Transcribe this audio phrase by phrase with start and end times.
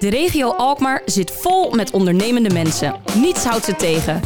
[0.00, 2.94] De regio Alkmaar zit vol met ondernemende mensen.
[3.14, 4.20] Niets houdt ze tegen.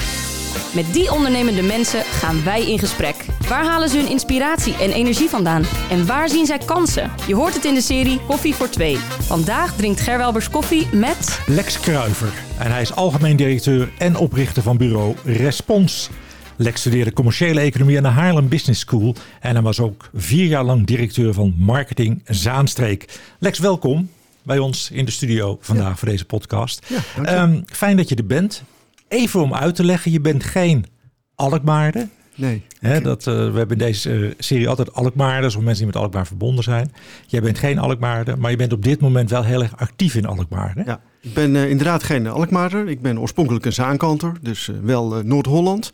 [0.75, 3.15] Met die ondernemende mensen gaan wij in gesprek.
[3.49, 5.63] Waar halen ze hun inspiratie en energie vandaan?
[5.91, 7.11] En waar zien zij kansen?
[7.27, 8.97] Je hoort het in de serie Koffie voor Twee.
[9.21, 11.41] Vandaag drinkt Gerwelbers koffie met...
[11.47, 12.33] Lex Kruiver.
[12.59, 16.11] En hij is algemeen directeur en oprichter van bureau Respons.
[16.57, 19.15] Lex studeerde commerciële economie aan de Haarlem Business School.
[19.41, 23.21] En hij was ook vier jaar lang directeur van marketing Zaanstreek.
[23.39, 24.09] Lex, welkom
[24.45, 26.87] bij ons in de studio vandaag voor deze podcast.
[27.17, 28.63] Ja, um, fijn dat je er bent.
[29.09, 30.87] Even om uit te leggen, je bent geen
[31.35, 32.09] Alkmaarder.
[32.35, 32.63] Nee.
[33.03, 36.27] Dat, uh, we hebben in deze uh, serie altijd Alkmaarders of mensen die met Alkmaar
[36.27, 36.93] verbonden zijn.
[37.27, 40.27] Jij bent geen Alkmaarder, maar je bent op dit moment wel heel erg actief in
[40.27, 40.73] Alkmaar.
[40.75, 40.83] Hè?
[40.83, 42.89] Ja, ik ben uh, inderdaad geen Alkmaarder.
[42.89, 45.91] Ik ben oorspronkelijk een Zaankanter, dus wel Noord-Holland.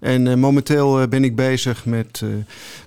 [0.00, 2.22] En momenteel ben ik bezig met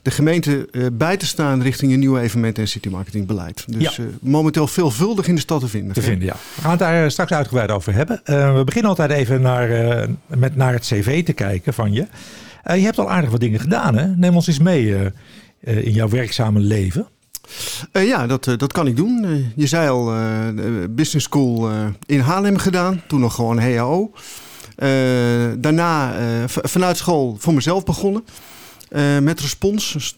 [0.01, 3.65] de gemeente bij te staan richting een nieuw evenement- en citymarketingbeleid.
[3.67, 4.03] Dus ja.
[4.21, 5.93] momenteel veelvuldig in de stad te vinden.
[5.93, 6.35] Te vinden, ja.
[6.55, 8.21] We gaan het daar straks uitgebreid over hebben.
[8.55, 9.69] we beginnen altijd even naar,
[10.27, 12.07] met naar het cv te kijken van je.
[12.63, 14.07] je hebt al aardig wat dingen gedaan, hè?
[14.07, 14.95] Neem ons eens mee
[15.59, 17.07] in jouw werkzame leven.
[17.93, 19.23] Uh, ja, dat, uh, dat kan ik doen.
[19.23, 20.05] Uh, je zei al,
[20.89, 21.69] business school
[22.05, 23.01] in Haarlem gedaan.
[23.07, 24.11] Toen nog gewoon HAO.
[24.81, 28.25] Uh, daarna uh, vanuit school voor mezelf begonnen.
[28.89, 29.93] Uh, met Respons.
[29.93, 30.15] Dus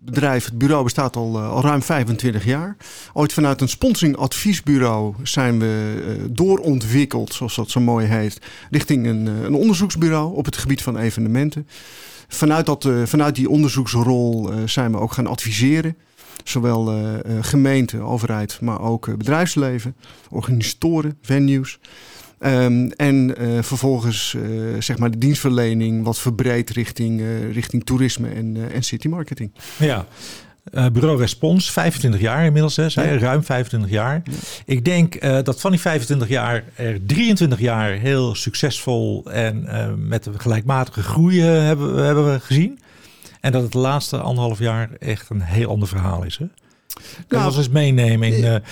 [0.00, 2.76] bedrijf, het bureau bestaat al, al ruim 25 jaar.
[3.12, 9.54] Ooit vanuit een sponsoringadviesbureau zijn we doorontwikkeld, zoals dat zo mooi heet, richting een, een
[9.54, 11.68] onderzoeksbureau op het gebied van evenementen.
[12.28, 15.96] Vanuit, dat, vanuit die onderzoeksrol zijn we ook gaan adviseren.
[16.44, 16.92] Zowel
[17.40, 19.96] gemeente, overheid, maar ook bedrijfsleven,
[20.30, 21.78] organisatoren, venues.
[22.40, 28.28] Um, en uh, vervolgens uh, zeg maar de dienstverlening wat verbreed richting, uh, richting toerisme
[28.28, 29.52] en, en citymarketing.
[29.78, 30.06] Ja.
[30.92, 33.18] bureau Respons, 25 jaar inmiddels, hè, zei ja.
[33.18, 34.22] ruim 25 jaar.
[34.24, 34.32] Ja.
[34.64, 39.66] Ik denk dat van die 25 jaar er 23 jaar heel succesvol en
[40.08, 42.78] met een gelijkmatige groei hebben, hebben we gezien.
[43.40, 46.36] En dat het laatste anderhalf jaar echt een heel ander verhaal is.
[46.36, 46.46] Hè?
[47.26, 48.62] Kan je ons eens meenemen in,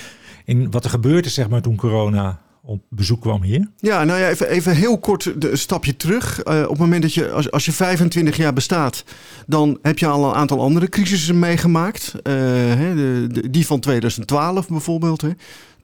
[0.44, 3.68] in wat er gebeurd is zeg maar, toen corona op bezoek kwam hier?
[3.76, 6.44] Ja, nou ja, even, even heel kort een stapje terug.
[6.44, 9.04] Uh, op het moment dat je, als, als je 25 jaar bestaat,
[9.46, 12.12] dan heb je al een aantal andere crisissen meegemaakt.
[12.16, 15.20] Uh, de, de, die van 2012 bijvoorbeeld.
[15.20, 15.30] Hè.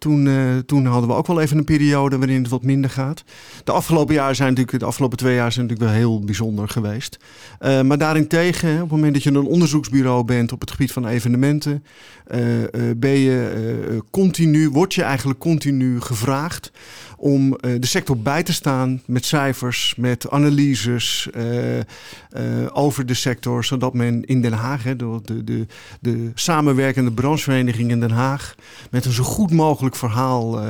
[0.02, 3.24] Toen, uh, toen hadden we ook wel even een periode waarin het wat minder gaat.
[3.64, 7.18] De afgelopen jaren zijn natuurlijk, de afgelopen twee jaar zijn natuurlijk wel heel bijzonder geweest.
[7.60, 11.06] Uh, maar daarentegen, op het moment dat je een onderzoeksbureau bent op het gebied van
[11.06, 11.84] evenementen,
[12.34, 12.38] uh,
[12.96, 16.70] ben je continu, word je eigenlijk continu gevraagd
[17.22, 21.28] om de sector bij te staan met cijfers, met analyses
[22.72, 25.66] over de sector, zodat men in Den Haag, hè, de, de, de,
[26.00, 28.54] de samenwerkende branchevereniging in Den Haag,
[28.90, 30.64] met een zo goed mogelijk verhaal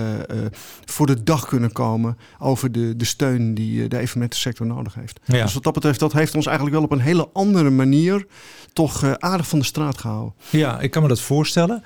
[0.85, 5.21] voor de dag kunnen komen over de, de steun die de evenementensector nodig heeft.
[5.25, 5.43] Ja.
[5.43, 8.27] Dus wat dat betreft, dat heeft ons eigenlijk wel op een hele andere manier
[8.73, 10.35] toch aardig van de straat gehouden.
[10.51, 11.83] Ja, ik kan me dat voorstellen.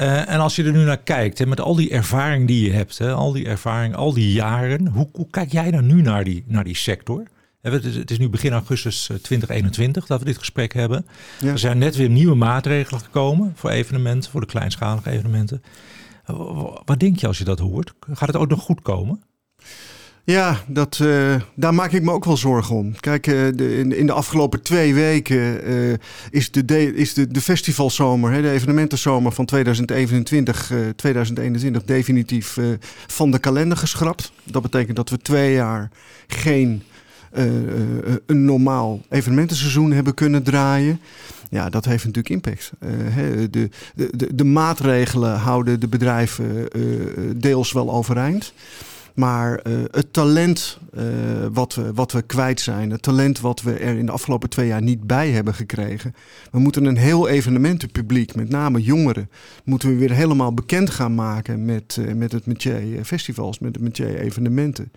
[0.00, 2.72] Uh, en als je er nu naar kijkt, hè, met al die ervaring die je
[2.72, 6.24] hebt, hè, al die ervaring, al die jaren, hoe, hoe kijk jij dan nu naar
[6.24, 7.22] die, naar die sector?
[7.60, 11.06] Het is nu begin augustus 2021 dat we dit gesprek hebben.
[11.40, 11.50] Ja.
[11.50, 15.62] Er zijn net weer nieuwe maatregelen gekomen voor evenementen, voor de kleinschalige evenementen.
[16.84, 17.92] Wat denk je als je dat hoort?
[18.12, 19.22] Gaat het ook nog goed komen?
[20.26, 23.00] Ja, dat, uh, daar maak ik me ook wel zorgen om.
[23.00, 25.94] Kijk, uh, de, in, de afgelopen twee weken uh,
[26.30, 32.58] is, de, is de, festivalzomer, hè, de evenementenzomer van 2021, 2021 definitief
[33.06, 34.32] van de kalender geschrapt.
[34.44, 35.90] Dat betekent dat we twee jaar
[36.26, 36.82] geen
[38.26, 41.00] een normaal evenementenseizoen hebben kunnen draaien.
[41.50, 42.72] Ja, dat heeft natuurlijk impact.
[43.50, 46.68] De, de, de, maatregelen houden de bedrijven
[47.36, 48.52] deels wel overeind.
[49.16, 51.02] Maar uh, het talent uh,
[51.52, 54.66] wat, we, wat we kwijt zijn, het talent wat we er in de afgelopen twee
[54.66, 56.14] jaar niet bij hebben gekregen.
[56.50, 59.30] We moeten een heel evenementenpubliek, met name jongeren,
[59.64, 63.84] moeten we weer helemaal bekend gaan maken met, uh, met het métier festivals, met het
[63.84, 64.90] métier evenementen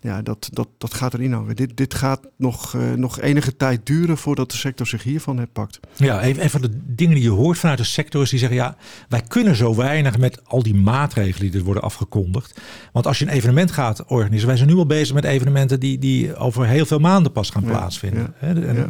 [0.00, 1.56] ja, dat, dat, dat gaat erin hangen.
[1.56, 5.80] Dit, dit gaat nog, uh, nog enige tijd duren voordat de sector zich hiervan herpakt.
[5.96, 8.56] Ja, even van de dingen die je hoort vanuit de sector is die zeggen...
[8.56, 8.76] ja,
[9.08, 12.60] wij kunnen zo weinig met al die maatregelen die er worden afgekondigd.
[12.92, 14.46] Want als je een evenement gaat organiseren...
[14.48, 17.64] wij zijn nu al bezig met evenementen die, die over heel veel maanden pas gaan
[17.64, 18.34] plaatsvinden.
[18.40, 18.88] Ja, ja, ja.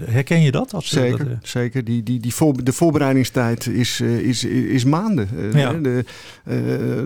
[0.00, 0.74] Herken je dat?
[0.74, 1.34] Als zeker, dat, uh...
[1.42, 1.84] zeker.
[1.84, 5.28] Die, die, die voor, de voorbereidingstijd is, uh, is, is maanden.
[5.34, 5.72] Uh, ja.
[5.72, 6.04] de,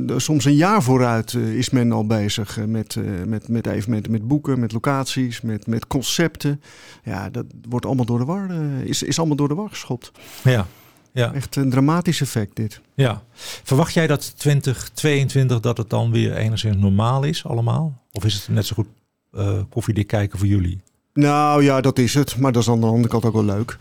[0.07, 2.97] de, soms een jaar vooruit is men al bezig met,
[3.27, 6.63] met, met evenementen, met boeken, met locaties, met, met concepten.
[7.05, 8.51] Ja, dat wordt allemaal door de war,
[8.85, 10.13] is, is allemaal door de war geschopt.
[10.45, 10.67] Ja.
[11.13, 11.33] ja.
[11.33, 12.81] Echt een dramatisch effect dit.
[12.95, 13.23] Ja.
[13.63, 18.03] Verwacht jij dat 2022 dat het dan weer enigszins normaal is allemaal?
[18.13, 18.89] Of is het net zo goed
[19.33, 20.81] uh, koffiedik kijken voor jullie?
[21.19, 22.37] Nou ja, dat is het.
[22.37, 23.77] Maar dat is aan de andere kant ook wel leuk.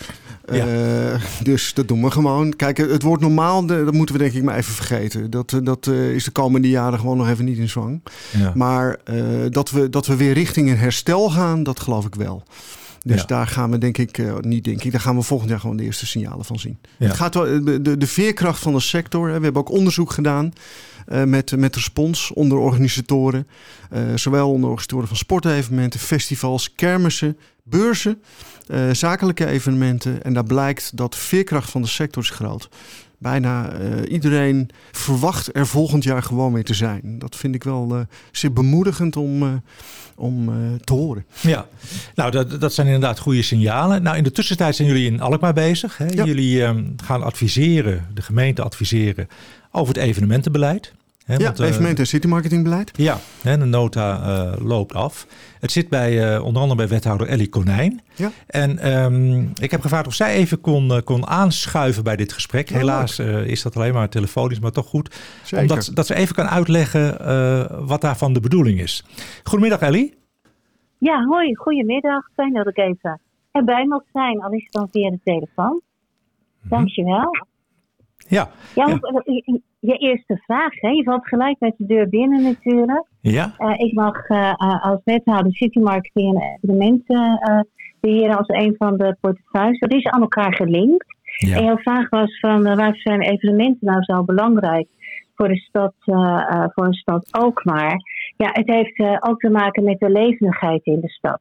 [0.51, 0.67] Ja.
[0.67, 2.55] Uh, dus dat doen we gewoon.
[2.55, 5.29] Kijk, het wordt normaal, dat moeten we denk ik maar even vergeten.
[5.29, 8.01] Dat, dat uh, is de komende jaren gewoon nog even niet in zwang.
[8.37, 8.51] Ja.
[8.55, 12.43] Maar uh, dat, we, dat we weer richting een herstel gaan, dat geloof ik wel.
[13.07, 13.25] Dus ja.
[13.25, 15.77] daar gaan we denk ik, uh, niet denk ik, daar gaan we volgend jaar gewoon
[15.77, 16.77] de eerste signalen van zien.
[16.97, 17.07] Ja.
[17.07, 20.11] Het gaat wel, de, de, de, veerkracht van de sector, hè, we hebben ook onderzoek
[20.11, 20.53] gedaan
[21.07, 23.47] uh, met, met respons onder organisatoren.
[23.93, 28.21] Uh, zowel onder organisatoren van sportevenementen, festivals, kermissen, beurzen,
[28.91, 30.23] zakelijke evenementen.
[30.23, 32.69] En daar blijkt dat de veerkracht van de sector is groot.
[33.17, 33.71] Bijna
[34.07, 37.19] iedereen verwacht er volgend jaar gewoon mee te zijn.
[37.19, 39.61] Dat vind ik wel zeer bemoedigend om
[40.17, 41.25] om uh, te horen.
[41.41, 41.67] Ja,
[42.15, 44.03] nou dat, dat zijn inderdaad goede signalen.
[44.03, 45.97] Nou in de tussentijd zijn jullie in Alkmaar bezig.
[45.97, 46.05] Hè?
[46.05, 46.25] Ja.
[46.25, 49.27] Jullie um, gaan adviseren, de gemeente adviseren
[49.71, 50.93] over het evenementenbeleid.
[51.27, 52.91] Hè, ja, want, evenementen- en citymarketingbeleid.
[52.95, 55.27] Ja, hè, de nota uh, loopt af.
[55.59, 58.01] Het zit bij, uh, onder andere bij wethouder Ellie Konijn.
[58.15, 58.31] Ja.
[58.47, 62.69] En um, ik heb gevraagd of zij even kon, kon aanschuiven bij dit gesprek.
[62.69, 65.15] Ja, Helaas is dat alleen maar telefonisch, maar toch goed.
[65.43, 65.61] Zeker.
[65.61, 67.17] Omdat dat ze even kan uitleggen
[67.87, 69.05] wat daarvan de bedoeling is.
[69.43, 70.17] Goedemiddag Ellie.
[70.97, 72.29] Ja, hoi, goedemiddag.
[72.35, 73.19] Fijn dat ik even
[73.51, 75.81] erbij mag zijn, al is het dan via de telefoon.
[76.61, 77.46] Dankjewel.
[78.27, 78.49] Ja.
[78.75, 78.99] Ja, ja.
[79.23, 80.89] Je, je eerste vraag, hè?
[80.89, 83.05] je valt gelijk met de deur binnen natuurlijk.
[83.21, 83.55] Ja.
[83.59, 87.59] Uh, ik mag uh, als wethouder city marketing en evenementen uh,
[87.99, 89.79] beheren als een van de portefeuilles.
[89.79, 91.15] Dat is aan elkaar gelinkt.
[91.37, 91.55] Ja.
[91.55, 94.87] En jouw vraag was van waar zijn evenementen nou zo belangrijk
[95.35, 95.93] voor de stad,
[96.73, 97.95] voor een stad ook maar.
[98.37, 101.39] Ja, het heeft ook te maken met de levendigheid in de stad.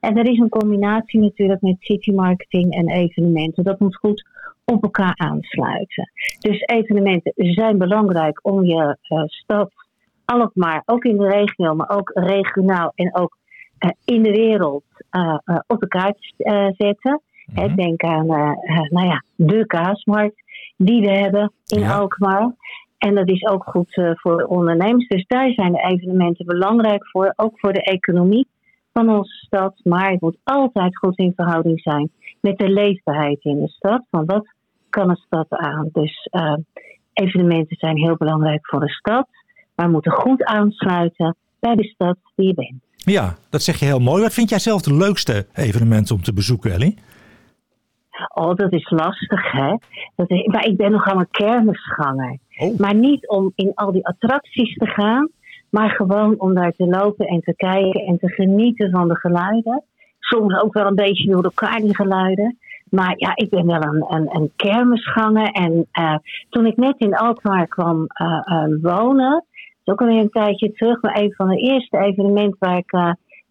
[0.00, 3.64] En er is een combinatie natuurlijk met city marketing en evenementen.
[3.64, 4.26] Dat moet goed
[4.72, 6.10] op elkaar aansluiten.
[6.38, 9.72] Dus evenementen zijn belangrijk om je uh, stad,
[10.24, 13.36] Alkmaar, ook in de regio, maar ook regionaal en ook
[13.78, 14.84] uh, in de wereld
[15.66, 17.20] op elkaar te zetten.
[17.46, 17.76] Mm -hmm.
[17.76, 20.42] Denk aan nou ja, de kaasmarkt
[20.76, 21.98] die we hebben in ja.
[21.98, 22.54] Alkmaar.
[22.98, 25.08] En dat is ook goed uh, voor de ondernemers.
[25.08, 27.32] Dus daar zijn de evenementen belangrijk voor.
[27.36, 28.46] Ook voor de economie
[28.92, 29.80] van onze stad.
[29.84, 32.10] Maar het moet altijd goed in verhouding zijn
[32.40, 34.06] met de leefbaarheid in de stad.
[34.10, 34.54] Van wat
[34.90, 35.88] kan een stad aan?
[35.92, 36.56] Dus uh,
[37.12, 39.28] evenementen zijn heel belangrijk voor de stad.
[39.74, 42.84] Maar moeten goed aansluiten bij de stad die je bent.
[42.96, 44.22] Ja, dat zeg je heel mooi.
[44.22, 46.98] Wat vind jij zelf de leukste evenementen om te bezoeken, Ellie?
[48.34, 49.76] Oh, dat is lastig, hè?
[50.14, 52.38] Dat is, maar ik ben nogal een kermisganger.
[52.56, 52.78] Oh.
[52.78, 55.28] Maar niet om in al die attracties te gaan,
[55.70, 59.84] maar gewoon om daar te lopen en te kijken en te genieten van de geluiden.
[60.18, 62.58] Soms ook wel een beetje door elkaar die geluiden.
[62.90, 65.48] Maar ja, ik ben wel een, een, een kermisganger.
[65.48, 66.16] En uh,
[66.48, 69.44] toen ik net in Alkmaar kwam uh, uh, wonen, dat
[69.84, 72.92] is ook alweer een tijdje terug, maar een van de eerste evenementen waar ik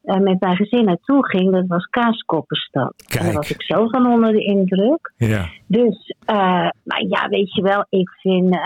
[0.02, 2.94] met mijn gezin naartoe ging, dat was Kaaskoppenstad.
[2.96, 3.20] Kijk.
[3.20, 5.14] En daar was ik zo van onder de indruk.
[5.18, 5.46] Ja.
[5.68, 6.16] Dus,
[6.84, 8.60] maar ja, weet je wel, ik vind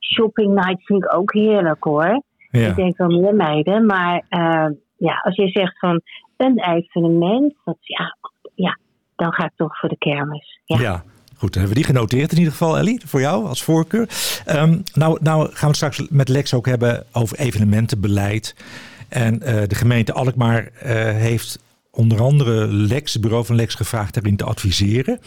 [0.00, 2.22] shopping night vind ik ook heerlijk hoor.
[2.50, 2.68] Ja.
[2.68, 4.24] Ik denk wel meer meiden, maar
[4.96, 6.00] ja, als je zegt van
[6.36, 8.16] een evenement, dat, ja,
[8.54, 8.78] ja,
[9.16, 10.60] dan ga ik toch voor de kermis.
[10.64, 10.80] Ja.
[10.80, 11.04] ja.
[11.36, 14.08] Goed, dan hebben we die genoteerd in ieder geval, Ellie, voor jou als voorkeur.
[14.48, 18.54] Um, nou, nou gaan we het straks met Lex ook hebben over evenementenbeleid.
[19.08, 21.58] En uh, de gemeente Alkmaar uh, heeft
[21.90, 25.20] onder andere Lex, het bureau van Lex, gevraagd daarin te adviseren.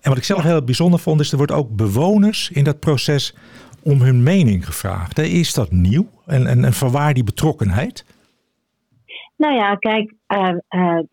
[0.00, 3.34] En wat ik zelf heel bijzonder vond, is er wordt ook bewoners in dat proces
[3.82, 5.18] om hun mening gevraagd.
[5.18, 6.10] Is dat nieuw?
[6.26, 8.04] En, en, en vanwaar die betrokkenheid?
[9.36, 10.14] Nou ja, kijk,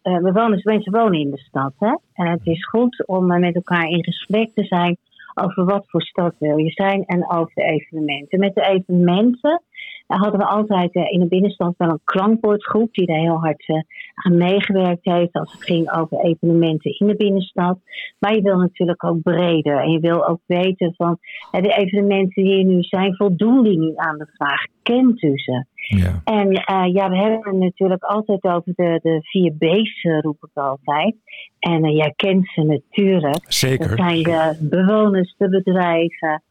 [0.03, 1.73] bewoners, mensen wonen in de stad.
[1.79, 1.95] Hè?
[2.13, 4.97] En het is goed om met elkaar in gesprek te zijn
[5.33, 8.39] over wat voor stad wil je zijn en over de evenementen.
[8.39, 9.61] Met de evenementen
[10.07, 13.65] hadden we altijd in de binnenstad wel een klankbordgroep die daar heel hard
[14.13, 17.79] aan meegewerkt heeft als het ging over evenementen in de binnenstad.
[18.19, 21.17] Maar je wil natuurlijk ook breder en je wil ook weten van
[21.51, 24.65] de evenementen die er nu zijn, voldoen die nu aan de vraag?
[24.83, 25.65] Kent u ze?
[25.75, 26.21] Ja.
[26.23, 30.63] En uh, ja, we hebben het natuurlijk altijd over de, de vier B's, roep ik
[30.63, 31.15] altijd.
[31.59, 33.45] En uh, jij kent ze natuurlijk.
[33.47, 33.87] Zeker.
[33.87, 36.43] Dat zijn de bewoners, de bedrijven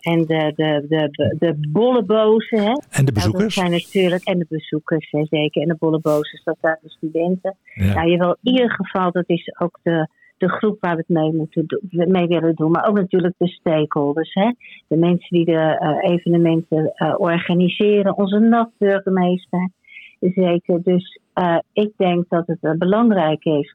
[0.00, 2.58] en de, de, de, de bollebozen.
[2.58, 2.72] Hè?
[2.90, 3.42] En de bezoekers.
[3.42, 5.62] Dat zijn natuurlijk, en de bezoekers, hè, zeker.
[5.62, 7.56] En de bollebozen, dat zijn de studenten.
[7.74, 7.94] Ja.
[7.94, 10.08] Nou, je wil in ieder geval, dat is ook de,
[10.38, 12.70] de groep waar we het mee, moeten doen, mee willen doen.
[12.70, 14.34] Maar ook natuurlijk de stakeholders.
[14.34, 14.52] Hè?
[14.88, 18.16] De mensen die de uh, evenementen organiseren.
[18.16, 19.70] Onze nachtburgemeester.
[20.20, 20.82] Zeker.
[20.82, 21.20] Dus
[21.72, 23.74] ik denk dat het belangrijk is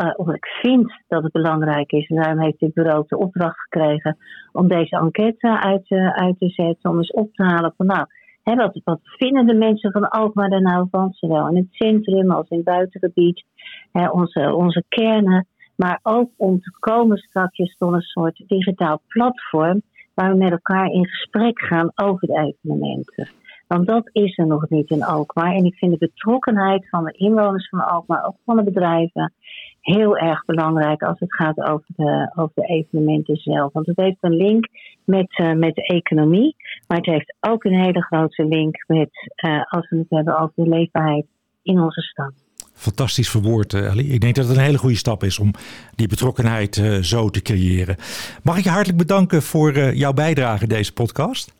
[0.00, 2.08] uh, omdat ik vind dat het belangrijk is.
[2.08, 4.16] En daarom heeft dit bureau de opdracht gekregen
[4.52, 6.90] om deze enquête uit, uit te zetten.
[6.90, 8.06] Om eens op te halen van nou,
[8.42, 11.12] hè, wat, wat vinden de mensen van Alkmaar er nou van?
[11.12, 13.44] Zowel in het centrum als in het buitengebied.
[13.92, 15.46] Onze, onze kernen.
[15.76, 19.82] Maar ook om te komen straks tot een soort digitaal platform.
[20.14, 23.28] Waar we met elkaar in gesprek gaan over de evenementen.
[23.74, 25.54] Want dat is er nog niet in Alkmaar.
[25.54, 29.32] En ik vind de betrokkenheid van de inwoners van Alkmaar, ook van de bedrijven,
[29.80, 33.72] heel erg belangrijk als het gaat over de, over de evenementen zelf.
[33.72, 34.68] Want het heeft een link
[35.04, 39.10] met, uh, met de economie, maar het heeft ook een hele grote link met,
[39.44, 41.26] uh, als we het hebben over de leefbaarheid
[41.62, 42.32] in onze stad.
[42.74, 44.12] Fantastisch verwoord, Ellie.
[44.12, 45.50] Ik denk dat het een hele goede stap is om
[45.94, 47.96] die betrokkenheid zo te creëren.
[48.42, 51.58] Mag ik je hartelijk bedanken voor jouw bijdrage in deze podcast?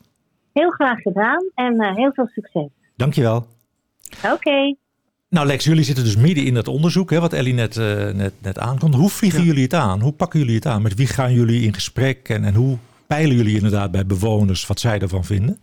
[0.52, 2.68] Heel graag gedaan en uh, heel veel succes.
[2.96, 3.46] Dankjewel.
[4.24, 4.32] Oké.
[4.32, 4.76] Okay.
[5.28, 8.32] Nou Lex, jullie zitten dus midden in dat onderzoek, hè, wat Ellie net, uh, net,
[8.38, 8.94] net aankomt.
[8.94, 9.46] Hoe vliegen ja.
[9.46, 10.00] jullie het aan?
[10.00, 10.82] Hoe pakken jullie het aan?
[10.82, 12.28] Met wie gaan jullie in gesprek?
[12.28, 15.58] En, en hoe peilen jullie inderdaad bij bewoners wat zij ervan vinden?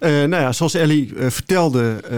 [0.00, 2.10] Uh, nou ja, zoals Ellie uh, vertelde, uh,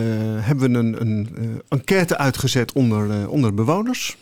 [0.47, 1.29] hebben we een, een
[1.69, 4.17] enquête uitgezet onder, onder bewoners.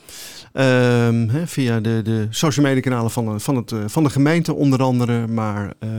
[0.53, 5.27] He, via de, de social media kanalen van, van, het, van de gemeente onder andere.
[5.27, 5.91] Maar uh,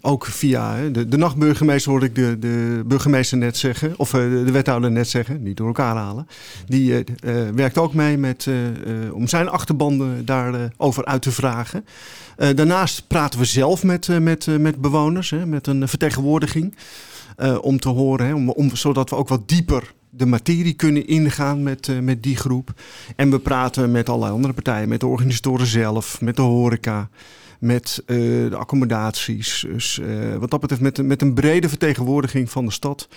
[0.00, 3.94] ook via de, de nachtburgemeester hoorde ik de, de burgemeester net zeggen.
[3.96, 6.26] Of uh, de wethouder net zeggen, niet door elkaar halen.
[6.66, 7.04] Die
[7.54, 8.48] werkt ook mee met,
[9.12, 11.84] om zijn achterbanden daarover uit te vragen.
[12.36, 16.76] daarnaast praten we zelf met, met, met bewoners, met een vertegenwoordiging.
[17.60, 21.88] om te horen, om, om, zodat we ook wat dieper de materie kunnen ingaan met,
[21.88, 22.72] uh, met die groep.
[23.16, 27.08] En we praten met allerlei andere partijen, met de organisatoren zelf, met de horeca,
[27.58, 28.16] met uh,
[28.50, 29.64] de accommodaties.
[29.68, 33.08] Dus uh, wat dat betreft, met, met een brede vertegenwoordiging van de stad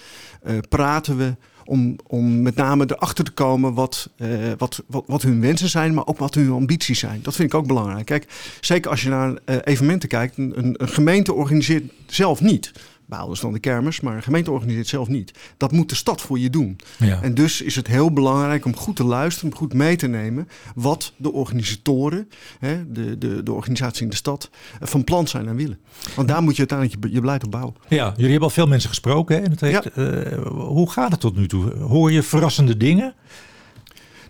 [0.70, 1.36] praten we.
[1.66, 4.10] Om, om met name erachter te komen wat,
[4.58, 7.20] wat, wat, wat hun wensen zijn, maar ook wat hun ambities zijn.
[7.22, 8.06] Dat vind ik ook belangrijk.
[8.06, 8.28] Kijk,
[8.62, 12.72] zeker als je naar evenementen kijkt, een gemeente organiseert zelf niet
[13.08, 15.32] behouders dan de kermis, maar een gemeente organiseert zelf niet.
[15.58, 16.78] Dat moet de stad voor je doen.
[16.98, 17.22] Ja.
[17.22, 20.48] En dus is het heel belangrijk om goed te luisteren, om goed mee te nemen
[20.76, 24.50] wat de organisatoren, hè, de, de, de organisatie in de stad,
[24.80, 25.80] van plan zijn en willen.
[26.16, 27.76] Want daar moet je uiteindelijk je, je beleid op bouwen.
[27.88, 29.36] Ja, jullie hebben al veel mensen gesproken.
[29.36, 29.84] Hè, en het ja.
[29.96, 31.76] uh, hoe gaat het tot nu toe?
[31.76, 33.14] Hoor je verrassende dingen?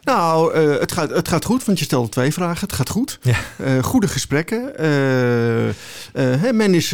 [0.08, 2.68] Nou, uh, het, gaat, het gaat goed, want je stelde twee vragen.
[2.68, 3.20] Het gaat goed.
[3.22, 3.36] Ja.
[3.62, 4.72] Uh, goede gesprekken.
[4.80, 6.92] Uh, men, is,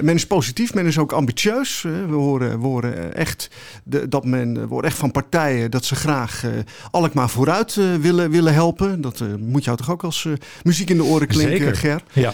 [0.00, 1.82] men is positief, men is ook ambitieus.
[1.82, 3.50] we, horen, we horen echt
[3.84, 6.44] de, dat men horen echt van partijen dat ze graag
[6.90, 9.00] Alkmaar vooruit willen, willen helpen.
[9.00, 10.28] Dat moet jou toch ook als
[10.62, 11.76] muziek in de oren klinken, Zeker.
[11.76, 12.02] Ger?
[12.12, 12.32] Ja.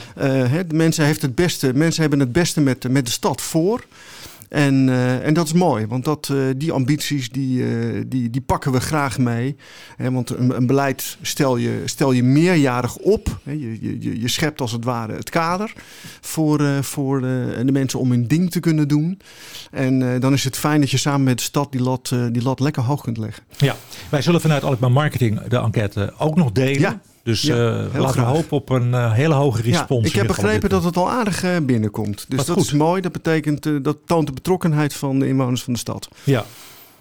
[0.48, 3.84] Hè, mensen, heeft het beste, mensen hebben het beste met, met de stad voor.
[4.54, 8.40] En, uh, en dat is mooi, want dat, uh, die ambities die, uh, die, die
[8.40, 9.56] pakken we graag mee.
[9.96, 13.38] Hè, want een, een, beleid stel je, stel je meerjarig op.
[13.42, 15.72] Hè, je, je, je schept als het ware het kader
[16.20, 19.20] voor, voor de mensen om hun ding te kunnen doen.
[19.70, 22.60] En dan is het fijn dat je samen met de stad die lat, die lat
[22.60, 23.44] lekker hoog kunt leggen.
[23.56, 23.76] Ja,
[24.08, 26.80] wij zullen vanuit Alkmaar Marketing de enquête ook nog delen.
[26.80, 27.00] Ja.
[27.24, 30.02] Dus ja, uh, laten we hopen op een uh, hele hoge respons.
[30.02, 32.24] Ja, ik heb begrepen dat het al aardig uh, binnenkomt.
[32.28, 32.64] Dus Wat dat goed.
[32.66, 33.00] is mooi.
[33.00, 36.08] Dat betekent dat toont de betrokkenheid van de inwoners van de stad.
[36.24, 36.44] Ja,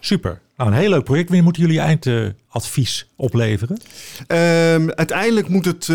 [0.06, 0.42] super.
[0.58, 1.26] Nou, een heel leuk project.
[1.26, 3.78] Wanneer moeten jullie eindadvies opleveren?
[4.20, 5.88] Um, uiteindelijk moet het,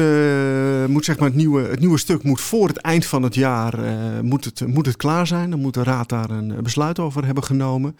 [0.88, 3.78] moet zeg maar het, nieuwe, het nieuwe stuk moet voor het eind van het jaar
[4.22, 5.50] moet het, moet het klaar zijn.
[5.50, 7.96] Dan moet de raad daar een besluit over hebben genomen.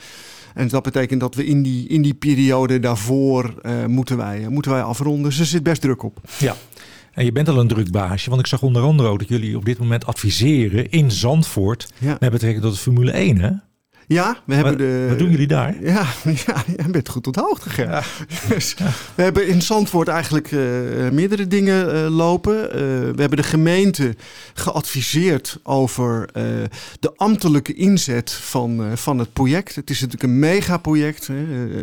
[0.54, 4.70] En dat betekent dat we in die, in die periode daarvoor uh, moeten, wij, moeten
[4.70, 5.24] wij afronden.
[5.24, 6.20] Dus er zit best druk op.
[6.38, 6.56] Ja.
[7.12, 9.56] En je bent al een druk baasje, want ik zag onder andere ook dat jullie
[9.56, 12.16] op dit moment adviseren in Zandvoort ja.
[12.20, 13.50] met betrekking tot de Formule 1, hè?
[14.08, 15.06] Ja, we hebben wat, de.
[15.08, 15.76] Wat doen jullie daar?
[15.82, 16.06] Ja,
[16.46, 17.88] ja je bent goed op de hoogte, Ger.
[17.88, 18.02] Ja.
[18.48, 18.90] Dus, ja.
[19.14, 20.60] We hebben in Zandvoort eigenlijk uh,
[21.10, 22.54] meerdere dingen uh, lopen.
[22.54, 24.16] Uh, we hebben de gemeente
[24.54, 26.28] geadviseerd over
[27.00, 29.74] de ambtelijke inzet van, van het project.
[29.74, 31.30] Het is natuurlijk een megaproject.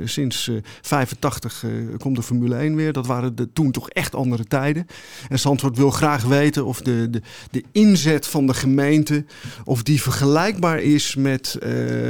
[0.05, 0.51] sinds
[0.82, 1.63] 85
[1.98, 2.94] komt de Formule 1 weer.
[2.94, 4.88] Dat waren de, toen toch echt andere tijden.
[5.29, 9.25] En Zandvoort wil graag weten of de, de, de inzet van de gemeente...
[9.63, 11.58] of die vergelijkbaar is met...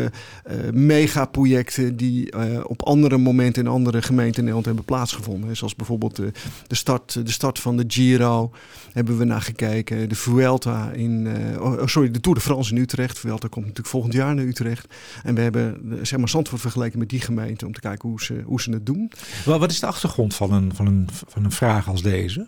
[0.06, 5.58] Uh, megaprojecten die uh, op andere momenten in andere gemeenten in Nederland hebben plaatsgevonden.
[5.58, 6.32] Zoals bijvoorbeeld de,
[6.68, 8.52] start, de start van de Giro
[8.94, 10.10] hebben we naar gekeken.
[10.10, 13.20] De Vuelta in, uh, oh, sorry, de Tour de France in Utrecht.
[13.20, 14.94] Vuelta komt natuurlijk volgend jaar naar Utrecht.
[15.24, 18.42] En we hebben zeg maar Zandvoort vergeleken met die gemeente om te kijken hoe ze,
[18.46, 19.12] hoe ze het doen.
[19.46, 22.48] Wat is de achtergrond van een, van een, van een vraag als deze?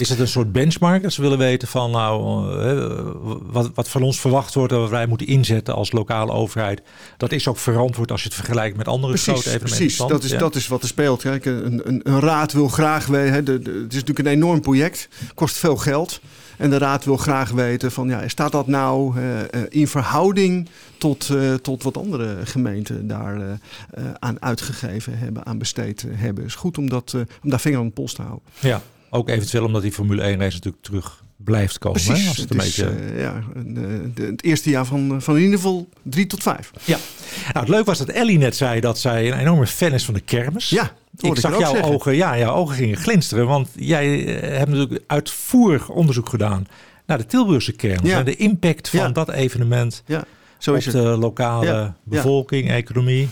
[0.00, 3.12] Is het een soort benchmark dat ze willen weten van nou, eh,
[3.42, 6.82] wat, wat van ons verwacht wordt en wat wij moeten inzetten als lokale overheid?
[7.16, 9.76] Dat is ook verantwoord als je het vergelijkt met andere precies, grote evenementen.
[9.76, 11.22] Precies, dat is, dat is wat er speelt.
[11.22, 13.54] Kijk, een, een, een raad wil graag weten.
[13.54, 16.20] Het is natuurlijk een enorm project, kost veel geld.
[16.56, 21.28] En de raad wil graag weten van ja, staat dat nou uh, in verhouding tot,
[21.28, 23.58] uh, tot wat andere gemeenten daar
[24.18, 26.42] aan uitgegeven hebben, aan besteed hebben.
[26.42, 28.44] Het is goed om, dat, om daar vinger aan de pols te houden.
[28.58, 28.82] Ja.
[29.10, 32.02] Ook eventueel omdat die Formule 1 race natuurlijk terug blijft komen.
[32.04, 32.28] Precies, hè?
[32.28, 32.90] Als het, een is, beetje...
[33.14, 36.70] uh, ja, de, de, het eerste jaar van, van in ieder geval drie tot vijf.
[36.84, 36.98] Ja,
[37.52, 40.14] nou, het leuk was dat Ellie net zei dat zij een enorme fan is van
[40.14, 40.68] de kermis.
[40.68, 41.92] Ja, ik zag jouw zeggen.
[41.94, 46.66] ogen, ja, jouw ogen gingen glinsteren, want jij hebt natuurlijk uitvoerig onderzoek gedaan
[47.06, 48.18] naar de Tilburgse kermis Ja.
[48.18, 49.08] en de impact van Ja.
[49.08, 50.24] dat evenement Ja,
[50.58, 51.02] zo is op het.
[51.02, 53.28] de lokale bevolking, economie.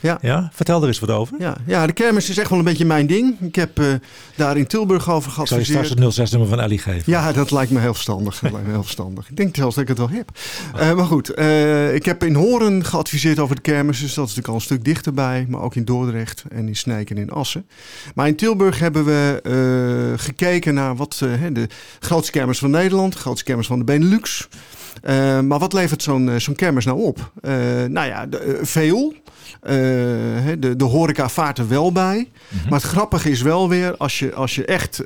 [0.00, 0.18] Ja.
[0.22, 1.36] Ja, vertel er eens wat over.
[1.38, 3.40] Ja, ja, de kermis is echt wel een beetje mijn ding.
[3.40, 3.86] Ik heb eh,
[4.36, 7.02] daar in Tilburg over Ik zal je straks het 06-nummer van Ellie geven.
[7.12, 8.38] Ja, dat lijkt me heel verstandig.
[8.38, 9.28] Dat lijkt me heel verstandig.
[9.28, 10.30] Ik denk zelfs dat ik het wel heb.
[10.74, 14.00] Eh, maar goed, eh, ik heb in Horen geadviseerd over de kermis.
[14.00, 15.46] Dus dat is natuurlijk al een stuk dichterbij.
[15.48, 17.66] Maar ook in Dordrecht en in Sneek en in Assen.
[18.14, 19.42] Maar in Tilburg hebben we
[20.16, 21.16] gekeken naar wat,
[21.52, 21.68] de
[22.00, 23.12] grootste kermis van Nederland.
[23.12, 24.48] De grootste kermis van de Benelux.
[25.02, 27.30] Eh, maar wat levert zo'n eh, zo'n kermis nou op?
[27.42, 27.52] Eh,
[27.88, 29.14] nou ja, de, veel.
[30.58, 32.28] De, de horeca vaart er wel bij.
[32.68, 35.02] Maar het grappige is wel weer, als je, als je echt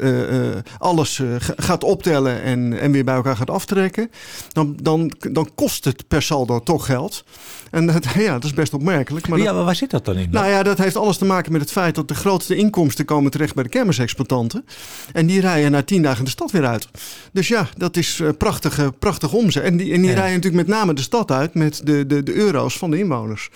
[0.79, 4.11] alles ga- gaat optellen en, en weer bij elkaar gaat aftrekken,
[4.53, 7.25] dan, dan, dan kost het per saldo toch geld.
[7.71, 9.29] En dat, ja, dat is best opmerkelijk.
[9.29, 10.31] Maar dat- ja, maar waar zit dat dan in?
[10.31, 13.31] nou ja, dat heeft alles te maken met het feit dat de grootste inkomsten komen
[13.31, 14.64] terecht bij de kermisexploitanten.
[15.12, 16.88] En die rijden na tien dagen de stad weer uit.
[17.33, 19.62] Dus ja, dat is prachtige, prachtige omzet.
[19.64, 20.14] En die, en die Ja.
[20.16, 23.50] rijden natuurlijk met name de stad uit met de, de, de euro's van de inwoners.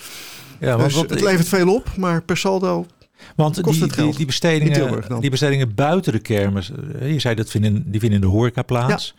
[0.61, 2.87] ja, want, dus wat- het levert veel op, maar per saldo
[3.37, 4.07] Want kost die, het geld.
[4.09, 6.71] Die, die, bestedingen, die bestedingen buiten de kermis,
[7.01, 9.15] eh, je zei dat vinden, die vinden in de horeca plaats.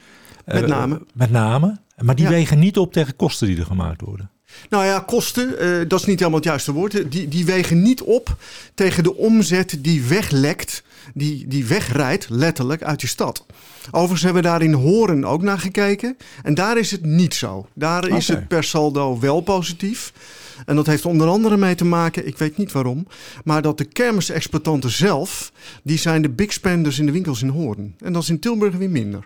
[0.45, 1.01] met Eh, name.
[1.13, 1.77] Met name.
[1.97, 2.31] Maar die Ja.
[2.31, 4.29] wegen niet op tegen kosten die er gemaakt worden.
[4.69, 7.11] Nou ja, kosten, eh, dat is niet helemaal het juiste woord.
[7.11, 8.35] Die, die wegen niet op
[8.73, 13.45] tegen de omzet die weglekt, die, die wegrijdt letterlijk uit je stad.
[13.91, 16.17] Overigens hebben we daar in Horen ook naar gekeken.
[16.43, 17.67] En daar is het niet zo.
[17.73, 20.13] Daar is het per saldo wel positief.
[20.65, 23.07] En dat heeft onder andere mee te maken, ik weet niet waarom,
[23.43, 25.51] maar dat de kermisexploitanten zelf,
[25.83, 27.95] die zijn de big spenders in de winkels in Horen.
[27.99, 29.25] En dat is in Tilburg weer minder.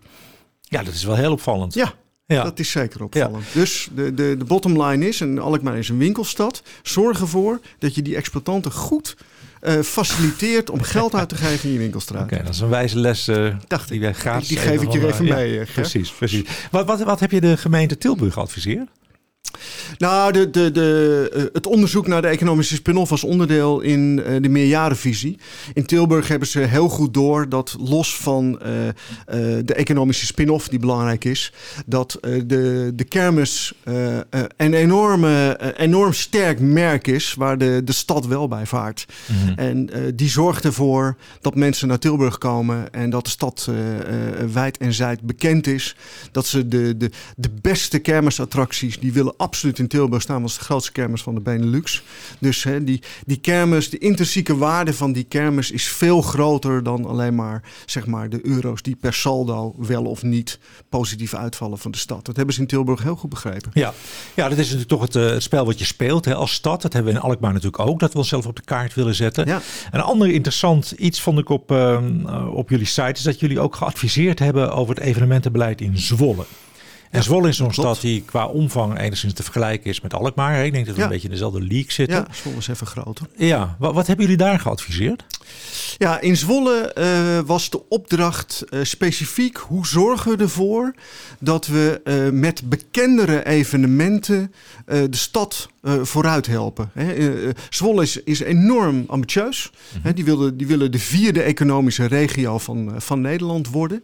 [0.62, 1.74] Ja, dat is wel heel opvallend.
[1.74, 1.94] Ja,
[2.34, 2.44] Ja.
[2.44, 3.44] dat is zeker opvallend.
[3.54, 7.96] Dus de, de, de bottom line is, en Alkmaar is een winkelstad, zorg ervoor dat
[7.96, 9.16] je die exploitanten goed
[9.60, 12.24] eh, faciliteert om geld uit te geven in je winkelstraat.
[12.24, 13.30] Oké, dat is een wijze les
[13.68, 15.74] Dacht die wij gratis Die geef ik je even mee, eh.
[15.74, 16.44] Precies, precies.
[16.72, 18.88] Wat, wat, wat heb je de gemeente Tilburg geadviseerd?
[19.98, 24.42] Nou, de, de, de, eh, het onderzoek naar de economische spin-off was onderdeel in eh,
[24.42, 25.38] de meerjarenvisie.
[25.74, 28.70] In Tilburg hebben ze heel goed door dat los van eh,
[29.66, 31.54] de economische spin-off die belangrijk is,
[31.86, 33.74] dat de, de kermis
[34.58, 39.06] een enorme, enorm sterk merk is waar de, de stad wel bij vaart.
[39.56, 43.70] En eh, die zorgt ervoor dat mensen naar Tilburg komen en dat de stad
[44.54, 45.96] wijd en zijd bekend is.
[46.32, 50.64] Dat ze de, de, de beste kermisattracties, die willen absoluut in Tilburg staan, is de
[50.64, 52.04] grootste kermis van de Benelux.
[52.40, 57.06] Dus hè, die, die kermis, de intrinsieke waarde van die kermis is veel groter dan
[57.06, 61.92] alleen maar, zeg maar de euro's die per saldo wel of niet positief uitvallen van
[61.92, 62.26] de stad.
[62.26, 63.72] Dat hebben ze in Tilburg heel goed begrepen.
[63.74, 63.94] Ja.
[64.34, 66.82] ja, dat is natuurlijk toch het, eh, het spel wat je speelt hè, als stad.
[66.82, 69.46] Dat hebben we in Alkmaar natuurlijk ook, dat we onszelf op de kaart willen zetten.
[69.46, 69.62] Ja.
[69.92, 73.60] Een ander interessant iets vond ik op, ehm, eh, op jullie site, is dat jullie
[73.60, 76.46] ook geadviseerd hebben over het evenementenbeleid in Zwolle.
[77.14, 80.66] En Zwolle is zo'n stad die qua omvang enigszins te vergelijken is met Alkmaar.
[80.66, 82.18] Ik denk dat we een beetje in dezelfde league zitten.
[82.18, 83.26] Ja, Zwolle is even groter.
[83.38, 85.24] Ja, wat, wat hebben jullie daar geadviseerd?
[85.98, 90.94] Ja, in Zwolle eh, was de opdracht eh, specifiek hoe zorgen we ervoor
[91.40, 94.54] dat we eh, met bekendere evenementen
[94.86, 95.70] de stad
[96.02, 96.90] vooruit helpen.
[96.94, 99.72] Hè, Zwolle is, is enorm ambitieus.
[100.02, 104.04] Hè, die, willen, die willen de vierde economische regio van, van Nederland worden.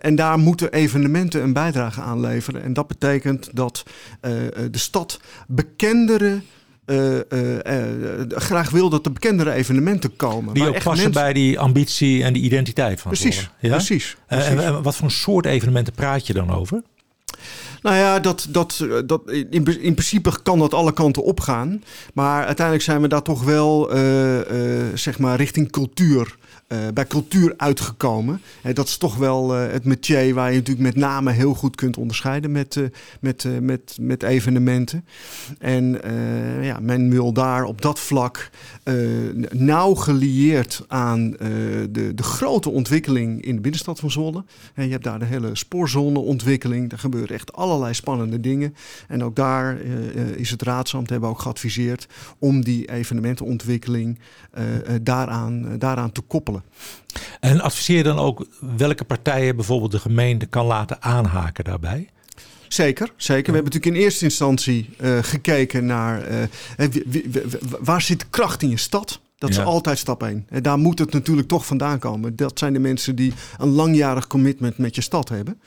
[0.00, 2.62] En daar moeten evenementen een bijdrage aan leveren.
[2.62, 3.82] En dat betekent dat
[4.70, 6.40] de stad bekendere.
[6.92, 10.54] Eh, eh, eh, graag wil dat er bekendere evenementen komen.
[10.54, 13.50] Die ook passen mensen- bij die ambitie en die identiteit van Precies.
[13.60, 13.68] Ja?
[13.68, 14.16] precies.
[14.26, 14.48] Precies.
[14.48, 16.82] en, en wat voor soort evenementen praat je dan over?
[17.82, 21.82] Nou ja, dat, dat, dat, in, in principe kan dat alle kanten opgaan.
[22.14, 24.44] Maar uiteindelijk zijn we daar toch wel uh, uh,
[24.94, 26.36] zeg maar richting cultuur
[26.72, 28.40] uh, bij cultuur uitgekomen.
[28.66, 31.76] Uh, dat is toch wel uh, het métier waar je natuurlijk met name heel goed
[31.76, 32.80] kunt onderscheiden met,
[33.20, 35.04] met, met, met evenementen.
[35.58, 36.00] En
[36.60, 38.50] ja, men wil daar op dat vlak
[39.50, 44.44] nauw gelieerd aan de, de grote ontwikkeling in de binnenstad van Zwolle.
[44.74, 46.90] En je hebt daar de hele spoorzoneontwikkeling.
[46.90, 48.74] Daar gebeuren echt allerlei spannende dingen.
[49.08, 49.80] En ook daar
[50.36, 52.06] is het raadsamt, hebben ook geadviseerd,
[52.38, 54.18] om die evenementenontwikkeling
[55.02, 56.61] daaraan, daaraan te koppelen.
[57.40, 58.46] En adviseer dan ook
[58.76, 62.08] welke partijen bijvoorbeeld de gemeente kan laten aanhaken daarbij?
[62.68, 63.52] Zeker, zeker.
[63.52, 66.42] We hebben natuurlijk in eerste instantie uh, gekeken naar uh,
[67.80, 69.20] waar zit kracht in je stad?
[69.42, 70.46] Dat is altijd stap 1.
[70.48, 72.36] En daar moet het natuurlijk toch vandaan komen.
[72.36, 75.60] Dat zijn de mensen die een langjarig commitment met je stad hebben.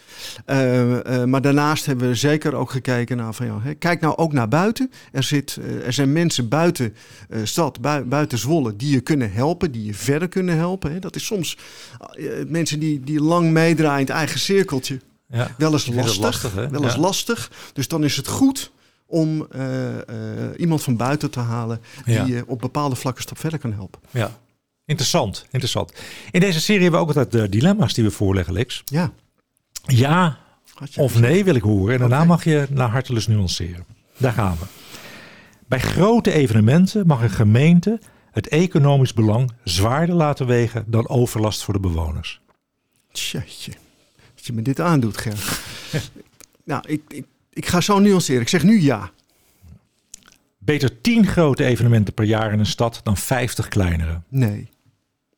[0.48, 4.18] Uh, uh, maar daarnaast hebben we zeker ook gekeken naar van ja, hè, kijk nou
[4.18, 4.92] ook naar buiten.
[5.12, 6.96] Er, zit, uh, er zijn mensen buiten
[7.44, 10.92] stad, bui, buiten Zwolle, die je kunnen helpen, die je verder kunnen helpen.
[10.92, 11.00] Hè.
[11.00, 11.58] Dat is soms
[12.48, 15.00] mensen die, die lang meedraaien in het eigen cirkeltje.
[15.28, 16.22] Ja, wel eens lastig.
[16.22, 17.00] lastig wel eens ja.
[17.00, 17.52] lastig.
[17.74, 18.72] Dus dan is het goed
[19.08, 20.00] om uh, uh,
[20.58, 22.44] iemand van buiten te halen die je ja.
[22.48, 24.02] op bepaalde vlakken stap verder kan helpen.
[24.12, 24.32] Ja,
[24.86, 25.94] interessant, interessant.
[26.32, 28.82] In deze serie hebben we ook altijd de dilemma's die we voorleggen, Lex.
[28.86, 29.12] Ja.
[29.86, 30.38] Ja
[30.96, 31.94] of nee wil ik horen.
[31.94, 32.28] En daarna okay.
[32.28, 33.86] mag je naar hartelust nuanceren.
[34.18, 34.66] Daar gaan we.
[35.68, 38.00] Bij grote evenementen mag een gemeente
[38.32, 42.42] het economisch belang zwaarder laten wegen dan overlast voor de bewoners.
[43.12, 43.72] Tjeetje,
[44.36, 45.60] dat je me dit aandoet, Ger.
[46.64, 48.42] nou, ik, ik ik ga zo nuanceren.
[48.42, 49.12] Ik zeg nu ja.
[50.58, 54.22] Beter 10 grote evenementen per jaar in een stad dan 50 kleinere?
[54.30, 54.70] Nee.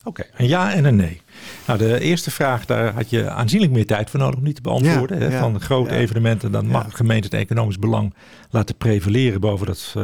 [0.03, 1.21] Oké, okay, een ja en een nee.
[1.67, 4.62] Nou, de eerste vraag, daar had je aanzienlijk meer tijd voor nodig om niet te
[4.62, 5.19] beantwoorden.
[5.19, 5.39] Ja, hè?
[5.39, 8.13] Van grote ja, evenementen, dan mag de gemeente het economisch belang
[8.49, 10.03] laten prevaleren boven dat, uh,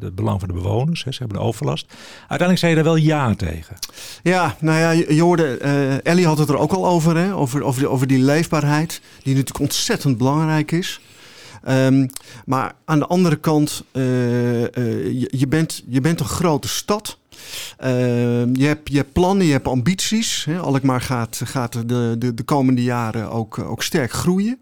[0.00, 1.04] het belang van de bewoners.
[1.04, 1.12] Hè?
[1.12, 1.86] Ze hebben de overlast.
[2.18, 3.76] Uiteindelijk zei je daar wel ja tegen.
[4.22, 7.34] Ja, nou ja, je hoorde, uh, Ellie had het er ook al over, hè?
[7.34, 11.00] Over, over, over die leefbaarheid, die natuurlijk ontzettend belangrijk is.
[11.68, 12.08] Um,
[12.46, 14.66] maar aan de andere kant, uh, uh,
[15.20, 17.18] je, je, bent, je bent een grote stad.
[17.84, 20.46] Uh, je, hebt, je hebt plannen, je hebt ambities.
[20.60, 24.58] Alkmaar gaat, gaat de, de, de komende jaren ook, ook sterk groeien.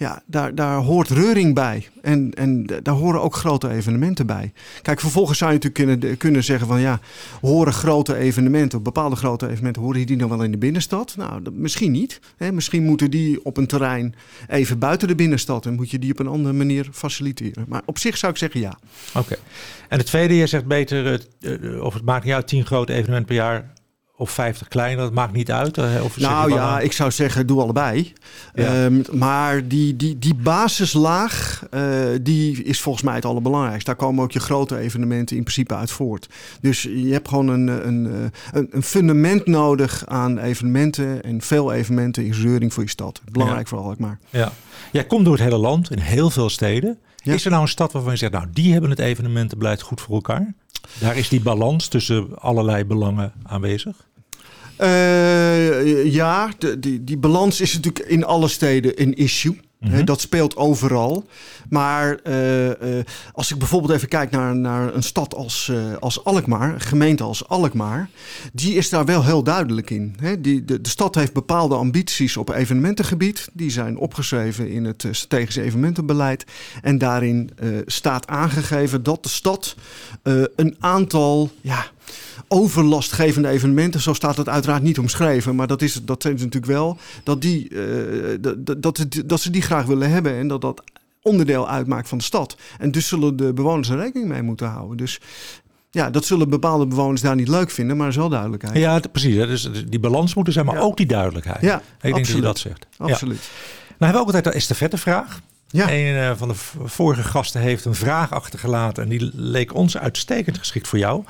[0.00, 1.88] Ja, daar, daar hoort reuring bij.
[2.02, 4.52] En, en daar horen ook grote evenementen bij.
[4.82, 7.00] Kijk, vervolgens zou je natuurlijk kunnen, kunnen zeggen van ja,
[7.40, 11.14] horen grote evenementen, bepaalde grote evenementen, horen die dan wel in de binnenstad?
[11.16, 12.20] Nou, misschien niet.
[12.36, 12.52] Hè.
[12.52, 14.14] Misschien moeten die op een terrein
[14.48, 17.64] even buiten de binnenstad en moet je die op een andere manier faciliteren.
[17.68, 18.78] Maar op zich zou ik zeggen ja.
[19.14, 19.36] Oké.
[19.88, 23.36] En het tweede, je zegt beter, uh, of het maakt uit, tien grote evenementen per
[23.36, 23.72] jaar
[24.20, 25.78] of 50 kleine, dat maakt niet uit?
[25.78, 26.80] Of nou ja, aan?
[26.80, 28.12] ik zou zeggen, doe allebei.
[28.54, 28.84] Ja.
[28.84, 31.82] Um, maar die, die, die basislaag, uh,
[32.22, 33.84] die is volgens mij het allerbelangrijkste.
[33.84, 36.28] Daar komen ook je grote evenementen in principe uit voort.
[36.60, 42.24] Dus je hebt gewoon een, een, een, een fundament nodig aan evenementen en veel evenementen
[42.24, 43.20] in zeuring voor je stad.
[43.32, 43.76] Belangrijk ja.
[43.76, 44.18] vooral, maar.
[44.30, 44.52] Ja.
[44.92, 46.98] Jij komt door het hele land, in heel veel steden.
[47.16, 47.32] Ja.
[47.32, 50.14] Is er nou een stad waarvan je zegt, nou, die hebben het evenementenbeleid goed voor
[50.14, 50.54] elkaar?
[50.98, 53.96] Daar is die balans tussen allerlei belangen aanwezig?
[54.82, 59.58] Uh, ja, de, die, die balans is natuurlijk in alle steden een issue.
[59.80, 60.04] Mm -hmm.
[60.04, 61.26] Dat speelt overal.
[61.68, 62.74] Maar uh, uh,
[63.32, 67.22] als ik bijvoorbeeld even kijk naar, naar een stad als, uh, als Alkmaar, een gemeente
[67.22, 68.08] als Alkmaar,
[68.52, 70.16] die is daar wel heel duidelijk in.
[70.20, 70.40] Hè?
[70.40, 73.48] Die, de, de stad heeft bepaalde ambities op evenementengebied.
[73.52, 76.44] Die zijn opgeschreven in het strategische evenementenbeleid.
[76.82, 77.50] En daarin
[77.86, 79.76] staat aangegeven dat de stad
[80.56, 81.50] een aantal.
[81.60, 81.86] Ja,
[82.48, 86.72] overlastgevende evenementen, zo staat het uiteraard niet omschreven, maar dat is dat zijn ze natuurlijk
[86.72, 90.82] wel, dat, die, uh, dat, dat, dat ze die graag willen hebben en dat dat
[91.22, 92.56] onderdeel uitmaakt van de stad.
[92.78, 94.96] En dus zullen de bewoners er rekening mee moeten houden.
[94.96, 95.20] Dus
[95.90, 98.76] ja, dat zullen bepaalde bewoners daar niet leuk vinden, maar er is wel duidelijkheid.
[98.76, 99.34] Ja, precies.
[99.34, 100.80] Dus die balans moet er zijn, maar ja.
[100.80, 101.60] ook die duidelijkheid.
[101.60, 102.42] Ja, ik denk absoluut.
[102.42, 102.86] dat je dat zegt.
[102.98, 103.42] Absoluut.
[103.42, 103.48] Ja.
[103.98, 105.40] Nou hebben we ook altijd de estafettevraag.
[105.68, 105.90] Ja.
[105.90, 110.88] Een van de vorige gasten heeft een vraag achtergelaten en die leek ons uitstekend geschikt
[110.88, 111.24] voor jou.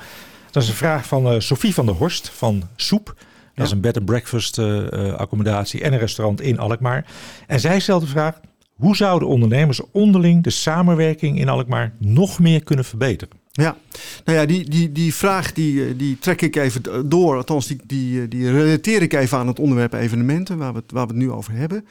[0.51, 3.15] Dat is een vraag van uh, Sophie van der Horst van Soep.
[3.55, 7.05] Dat is een bed and breakfast uh, accommodatie en een restaurant in Alkmaar.
[7.47, 8.39] En zij stelt de vraag:
[8.75, 13.40] hoe zouden ondernemers onderling de samenwerking in Alkmaar nog meer kunnen verbeteren?
[13.51, 13.77] Ja,
[14.25, 17.35] nou ja, die, die, die vraag die, die trek ik even door.
[17.35, 21.07] Althans, die, die, die relateer ik even aan het onderwerp evenementen, waar we het, waar
[21.07, 21.85] we het nu over hebben.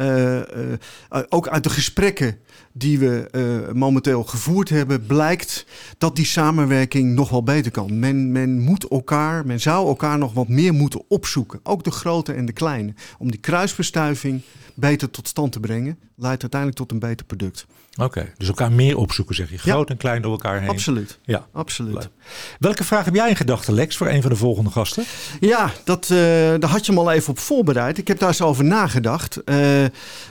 [0.00, 0.40] Uh,
[1.28, 2.38] ook uit de gesprekken
[2.72, 5.66] die we uh, momenteel gevoerd hebben, blijkt
[5.98, 7.98] dat die samenwerking nog wel beter kan.
[7.98, 11.60] Men, men moet elkaar, men zou elkaar nog wat meer moeten opzoeken.
[11.62, 12.94] Ook de grote en de kleine.
[13.18, 14.42] Om die kruisbestuiving
[14.74, 17.66] beter tot stand te brengen, leidt uiteindelijk tot een beter product.
[17.96, 19.58] Oké, dus elkaar meer opzoeken, zeg je.
[19.58, 20.68] Groot en klein door elkaar heen.
[20.68, 20.95] Absoluut.
[21.24, 22.08] Ja, absoluut.
[22.58, 25.04] Welke vraag heb jij in gedachten, Lex, voor een van de volgende gasten?
[25.40, 26.18] Ja, dat, uh,
[26.58, 27.98] daar had je me al even op voorbereid.
[27.98, 29.40] Ik heb daar eens over nagedacht.
[29.44, 29.84] Uh,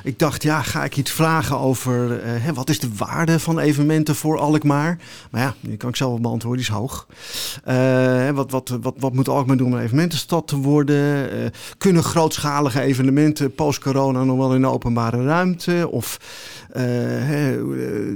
[0.04, 3.60] ik dacht, ja, ga ik iets vragen over uh, hè, wat is de waarde van
[3.60, 4.98] evenementen voor Alkmaar?
[5.32, 7.08] Maar ja, die kan ik zelf beantwoorden, die is hoog.
[8.34, 11.04] wat, wat, wat, wat moet Alkmaar doen om een evenementenstad te worden?
[11.78, 15.88] kunnen grootschalige evenementen post-corona nog wel in de openbare ruimte?
[15.92, 16.20] Of
[16.72, 17.52] hè,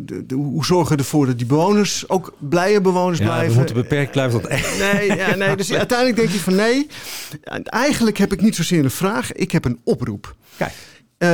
[0.05, 3.52] de, de, hoe zorgen we ervoor dat die bewoners ook blije bewoners ja, blijven?
[3.52, 4.80] We moeten beperkt blijven tot echt.
[4.80, 6.88] Nee, ja, nee, dus uiteindelijk denk je van nee.
[7.63, 10.36] Eigenlijk heb ik niet zozeer een vraag, ik heb een oproep.
[10.58, 10.71] Kijk.
[11.19, 11.27] Uh,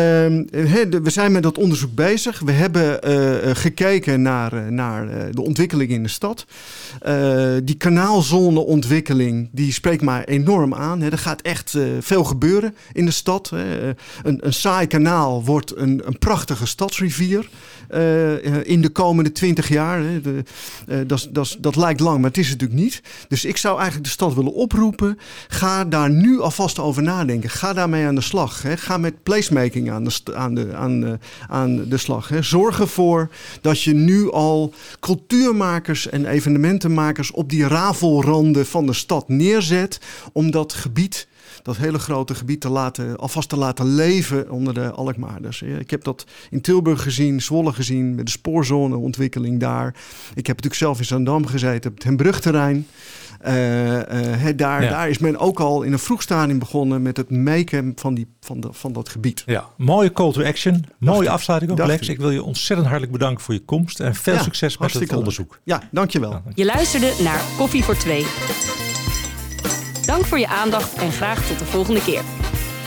[1.04, 2.40] we zijn met dat onderzoek bezig.
[2.40, 6.46] We hebben uh, gekeken naar, uh, naar de ontwikkeling in de stad.
[7.64, 11.02] die kanaalzoneontwikkeling die spreekt mij enorm aan.
[11.02, 13.52] Er gaat echt veel gebeuren in de stad.
[14.24, 17.50] Een, een saai kanaal wordt een, een prachtige stadsrivier.
[18.64, 20.04] in de komende twintig jaar.
[21.60, 23.02] Dat, lijkt lang, maar het is het natuurlijk niet.
[23.28, 25.20] Dus ik zou eigenlijk de stad willen oproepen.
[25.48, 27.50] Ga daar nu alvast over nadenken.
[27.50, 28.64] Ga daarmee aan de slag.
[28.76, 32.28] Ga met placemaking aan de, aan de, aan de, aan de slag.
[32.28, 32.42] Hè.
[32.42, 33.30] Zorg ervoor
[33.62, 40.00] dat je nu al cultuurmakers en evenementenmakers op die rafelranden van de stad neerzet
[40.34, 41.28] om dat gebied
[41.66, 45.62] dat hele grote gebied te laten, alvast te laten leven onder de Alkmaarders.
[45.62, 49.88] Ik heb dat in Tilburg gezien, Zwolle gezien, met de spoorzoneontwikkeling daar.
[50.34, 52.88] Ik heb natuurlijk zelf in Zandam gezeten op het Hembrugterrein.
[53.48, 54.90] Uh, uh, daar, ja.
[54.90, 58.28] daar is men ook al in een vroeg stadium begonnen met het maken van, die,
[58.42, 59.44] van, de, van dat gebied.
[59.46, 60.86] Ja, mooie call to action.
[60.98, 62.10] Mooie afsluiting ook, Lex.
[62.10, 65.14] Ik wil je ontzettend hartelijk bedanken voor je komst en veel ja, succes met het
[65.14, 65.60] onderzoek.
[65.64, 66.42] Ja, dankjewel.
[66.54, 68.26] Je luisterde naar Koffie voor Twee.
[70.06, 72.22] Dank voor je aandacht en graag tot de volgende keer.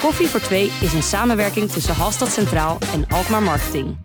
[0.01, 3.97] Koffie voor Twee is een samenwerking tussen Halstad Centraal en Alkmaar Marketing.